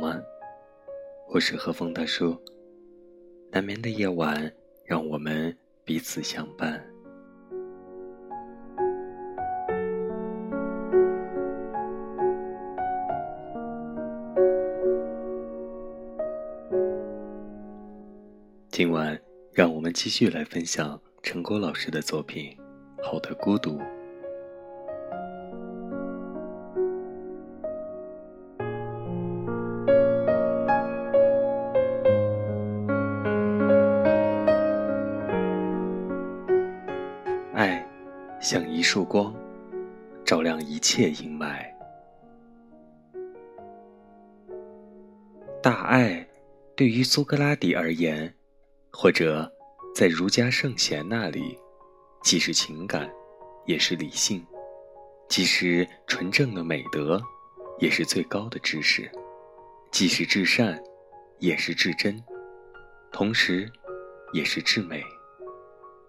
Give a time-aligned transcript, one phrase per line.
[0.00, 0.18] 吗？
[1.28, 2.36] 我是和风大叔。
[3.52, 4.50] 难眠的夜晚，
[4.84, 5.54] 让我们
[5.84, 6.82] 彼此相伴。
[18.70, 19.20] 今晚，
[19.52, 22.56] 让我们继续来分享陈果老师的作品
[23.04, 23.72] 《好的孤独》。
[38.50, 39.32] 像一束光，
[40.24, 41.64] 照亮一切阴霾。
[45.62, 46.26] 大爱，
[46.74, 48.34] 对于苏格拉底而言，
[48.90, 49.48] 或者
[49.94, 51.56] 在儒家圣贤那里，
[52.24, 53.08] 既是情感，
[53.66, 54.40] 也是理性；
[55.28, 57.22] 既是纯正的美德，
[57.78, 59.04] 也是最高的知识；
[59.92, 60.82] 既是至善，
[61.38, 62.20] 也是至真，
[63.12, 63.70] 同时，
[64.32, 65.04] 也是至美。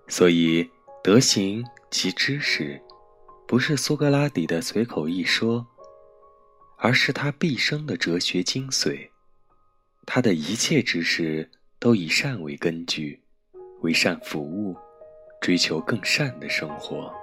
[0.08, 0.67] 所以。
[1.03, 2.81] 德行其知识，
[3.45, 5.67] 不是苏格拉底的随口一说，
[6.78, 9.09] 而是他毕生的哲学精髓。
[10.06, 13.22] 他的一切知识都以善为根据，
[13.81, 14.73] 为善服务，
[15.42, 17.14] 追求更善的生活。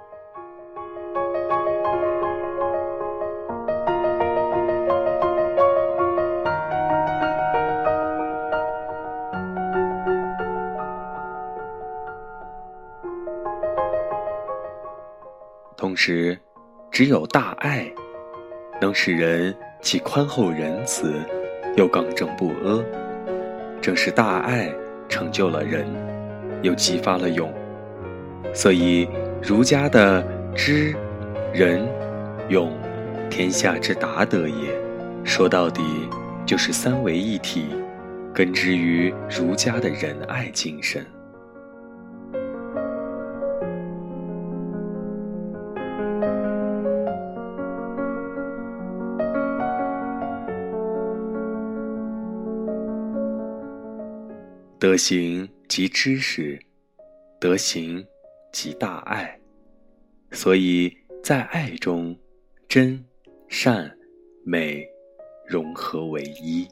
[16.01, 16.39] 时，
[16.89, 17.85] 只有大爱，
[18.79, 21.13] 能使人既宽厚仁慈，
[21.75, 22.81] 又刚正不阿。
[23.81, 24.73] 正是大爱
[25.09, 25.85] 成就了人，
[26.61, 27.53] 又激发了勇。
[28.53, 29.09] 所以，
[29.43, 30.25] 儒家的
[30.55, 30.95] 知、
[31.53, 31.85] 仁、
[32.47, 32.71] 勇，
[33.29, 34.73] 天下之达德也。
[35.25, 35.81] 说到底，
[36.45, 37.65] 就是三位一体，
[38.33, 41.05] 根植于儒家的仁爱精神。
[54.79, 56.57] 德行即知识，
[57.37, 58.07] 德行
[58.49, 59.37] 即大爱，
[60.31, 62.17] 所以在爱中，
[62.69, 63.03] 真、
[63.49, 63.93] 善、
[64.45, 64.87] 美
[65.45, 66.65] 融合为一。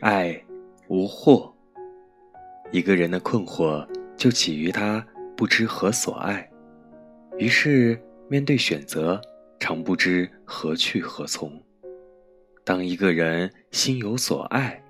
[0.00, 0.42] 爱
[0.88, 1.52] 无惑，
[2.72, 3.86] 一个人的困惑。
[4.18, 5.02] 就起于他
[5.36, 6.46] 不知何所爱，
[7.38, 7.98] 于是
[8.28, 9.18] 面对选择，
[9.60, 11.52] 常不知何去何从。
[12.64, 14.82] 当一个人心有所爱，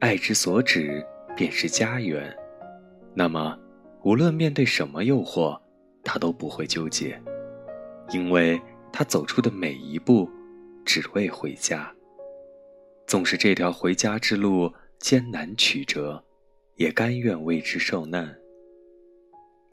[0.00, 1.04] 爱之所指
[1.36, 2.34] 便是家园，
[3.14, 3.56] 那么
[4.02, 5.60] 无论面对什么诱惑，
[6.02, 7.20] 他都不会纠结，
[8.10, 8.58] 因为
[8.90, 10.28] 他走出的每一步，
[10.82, 11.92] 只为回家。
[13.06, 16.24] 纵使这条回家之路艰难曲折，
[16.76, 18.34] 也甘愿为之受难。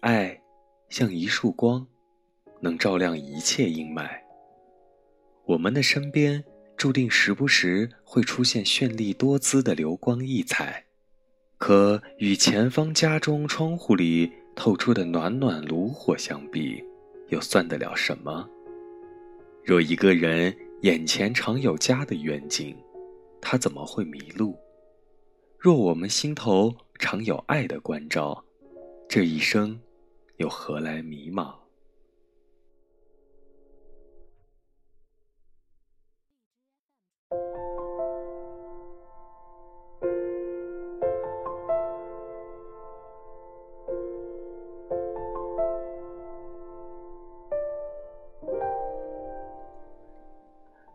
[0.01, 0.39] 爱，
[0.87, 1.85] 像一束光，
[2.61, 4.09] 能照亮一切阴霾。
[5.45, 6.41] 我们的身边
[6.77, 10.85] 注定时不时会出现绚丽多姿的流光溢彩，
[11.57, 16.81] 可与前方家中窗户里透出的暖暖炉火相比，
[17.27, 18.47] 又算得了什么？
[19.65, 22.73] 若一个人眼前常有家的远景，
[23.41, 24.57] 他怎么会迷路？
[25.57, 28.41] 若我们心头常有爱的关照，
[29.09, 29.77] 这一生。
[30.39, 31.53] 又何来迷茫？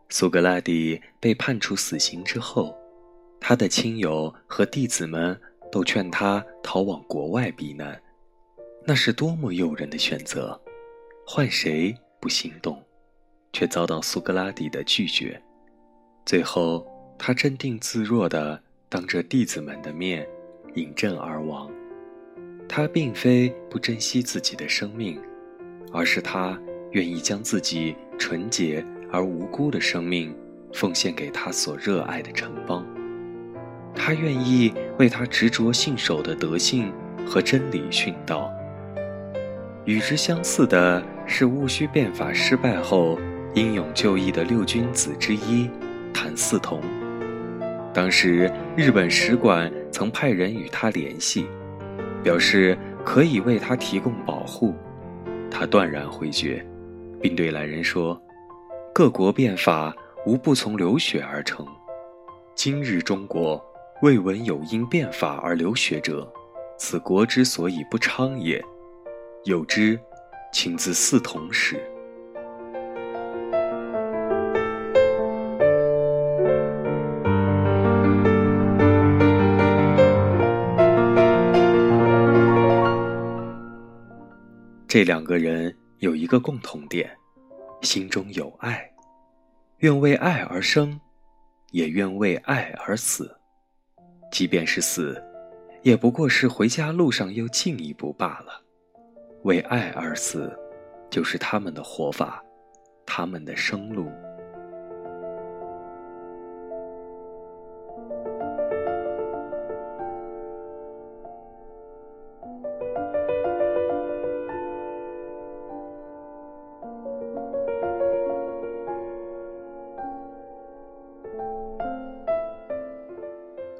[0.08, 2.74] 苏格拉底被判处死刑之后，
[3.38, 5.38] 他的亲友和弟子们
[5.70, 8.00] 都劝他逃往国外避难。
[8.86, 10.60] 那是多么诱人的选择，
[11.26, 12.82] 换谁不心动？
[13.50, 15.40] 却遭到苏格拉底的拒绝。
[16.26, 16.86] 最后，
[17.18, 18.60] 他镇定自若地
[18.90, 20.28] 当着弟子们的面
[20.74, 21.70] 饮鸩而亡。
[22.68, 25.18] 他并非不珍惜自己的生命，
[25.90, 26.60] 而是他
[26.90, 30.36] 愿意将自己纯洁而无辜的生命
[30.74, 32.86] 奉献给他所热爱的城邦。
[33.94, 36.92] 他愿意为他执着信守的德性
[37.26, 38.52] 和真理殉道。
[39.84, 43.18] 与之相似的是，戊戌变法失败后
[43.54, 45.68] 英勇就义的六君子之一
[46.12, 46.80] 谭嗣同。
[47.92, 51.46] 当时日本使馆曾派人与他联系，
[52.22, 54.74] 表示可以为他提供保护，
[55.50, 56.64] 他断然回绝，
[57.20, 58.20] 并对来人说
[58.94, 59.94] ：“各国变法
[60.24, 61.66] 无不从流血而成，
[62.54, 63.62] 今日中国
[64.00, 66.26] 未闻有因变法而流血者，
[66.78, 68.64] 此国之所以不昌也。
[69.44, 70.00] 有之，
[70.54, 71.76] 请自四同始。”
[84.88, 87.14] 这两个人有一个共同点，
[87.82, 88.90] 心中有爱，
[89.80, 90.98] 愿为爱而生，
[91.70, 93.30] 也愿为爱而死。
[94.32, 95.22] 即便是死，
[95.82, 98.63] 也不过是回家路上又进一步罢了。
[99.44, 100.50] 为爱而死，
[101.10, 102.42] 就是他们的活法，
[103.04, 104.10] 他们的生路。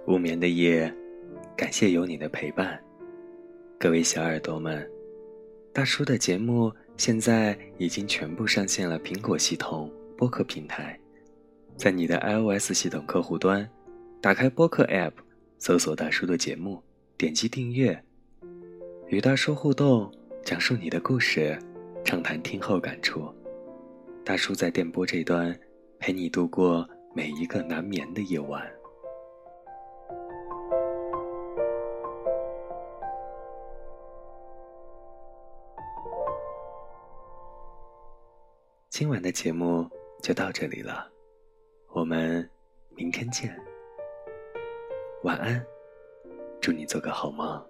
[0.07, 0.93] 无眠的夜，
[1.57, 2.79] 感谢有你的陪伴，
[3.79, 4.87] 各位小耳朵们，
[5.75, 10.97] 大叔的节目现在已经全部上线了苹果系统播客平台，
[11.77, 13.69] 在你的 iOS 系统客户端，
[14.21, 15.11] 打开播客 App，
[15.59, 16.81] 搜索大叔的节目，
[17.19, 18.01] 点击订阅，
[19.09, 20.09] 与大叔互动，
[20.45, 21.59] 讲述你的故事，
[22.05, 23.29] 畅谈听后感触，
[24.25, 25.59] 大叔在电波这端
[25.99, 28.65] 陪你度过每一个难眠的夜晚。
[38.97, 39.91] 今晚的节目
[40.23, 41.11] 就到这里了，
[41.89, 42.49] 我们
[42.91, 43.53] 明天见。
[45.25, 45.67] 晚安，
[46.61, 47.61] 祝你做个好梦。